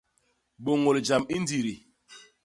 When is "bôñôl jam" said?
0.63-1.23